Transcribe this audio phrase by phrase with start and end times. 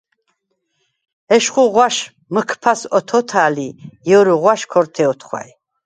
[1.35, 1.95] ეშხუ ღვაშ
[2.33, 3.69] მჷქფას ოთო̄თა̄̈ლ ი
[4.07, 5.49] ჲერუ ღვაშა̈რ ქორთე ოთხვა̈ჲ.